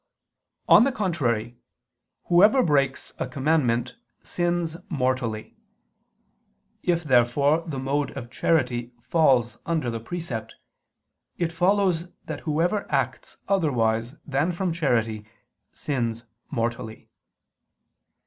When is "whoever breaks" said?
2.23-3.13